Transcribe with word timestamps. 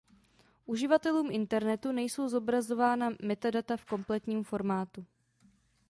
Uživatelům 0.65 1.31
internetu 1.31 1.91
nejsou 1.91 2.29
zobrazována 2.29 3.09
metadata 3.21 3.77
v 3.77 3.85
kompletním 3.85 4.43
formátu. 4.43 5.05